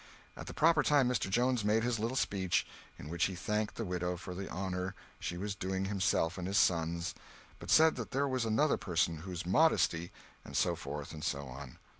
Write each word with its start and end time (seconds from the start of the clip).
At 0.35 0.47
the 0.47 0.53
proper 0.55 0.81
time 0.81 1.07
Mr. 1.07 1.29
Jones 1.29 1.63
made 1.63 1.83
his 1.83 1.99
little 1.99 2.17
speech, 2.17 2.65
in 2.97 3.07
which 3.07 3.25
he 3.25 3.35
thanked 3.35 3.75
the 3.75 3.85
widow 3.85 4.17
for 4.17 4.33
the 4.33 4.49
honor 4.49 4.95
she 5.19 5.37
was 5.37 5.53
doing 5.53 5.85
himself 5.85 6.39
and 6.39 6.47
his 6.47 6.57
sons, 6.57 7.13
but 7.59 7.69
said 7.69 7.97
that 7.97 8.09
there 8.09 8.27
was 8.27 8.43
another 8.43 8.77
person 8.77 9.17
whose 9.17 9.45
modesty— 9.45 10.11
And 10.43 10.57
so 10.57 10.75
forth 10.75 11.11
and 11.13 11.23
so 11.23 11.45
on. 11.45 11.77